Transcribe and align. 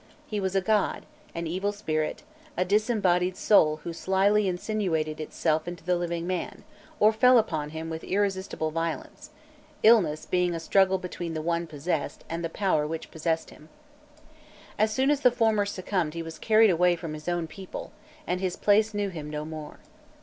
He 0.25 0.39
was 0.39 0.55
a 0.55 0.61
god, 0.61 1.05
an 1.35 1.45
evil 1.45 1.71
spirit, 1.71 2.23
a 2.57 2.65
disembodied 2.65 3.37
soul 3.37 3.81
who 3.83 3.93
slily 3.93 4.47
insinuated 4.47 5.19
itself 5.19 5.67
into 5.67 5.83
the 5.83 5.95
living 5.95 6.25
man, 6.25 6.63
or 6.99 7.13
fell 7.13 7.37
upon 7.37 7.69
him 7.69 7.87
with 7.87 8.03
irresistible 8.03 8.71
violence 8.71 9.29
illness 9.83 10.25
being 10.25 10.55
a 10.55 10.59
struggle 10.59 10.97
between 10.97 11.35
the 11.35 11.41
one 11.43 11.67
possessed 11.67 12.23
and 12.31 12.43
the 12.43 12.49
power 12.49 12.87
which 12.87 13.11
possessed 13.11 13.51
him. 13.51 13.69
As 14.79 14.91
soon 14.91 15.11
as 15.11 15.19
the 15.19 15.29
former 15.29 15.67
succumbed 15.67 16.15
he 16.15 16.23
was 16.23 16.39
carried 16.39 16.71
away 16.71 16.95
from 16.95 17.13
his 17.13 17.27
own 17.29 17.45
people, 17.45 17.91
and 18.25 18.41
his 18.41 18.55
place 18.55 18.95
knew 18.95 19.09
him 19.09 19.29
no 19.29 19.45
more. 19.45 19.81